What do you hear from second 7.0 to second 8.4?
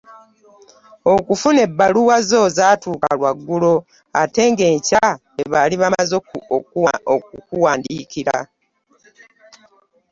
okukuwandiikira.